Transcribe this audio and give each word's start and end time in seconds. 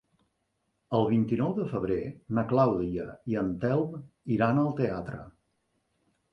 El 0.99 1.03
vint-i-nou 1.09 1.51
de 1.59 1.67
febrer 1.73 1.99
na 2.39 2.45
Clàudia 2.53 3.07
i 3.35 3.39
en 3.45 3.53
Telm 3.67 3.95
iran 4.39 4.65
al 4.67 4.75
teatre. 4.83 5.25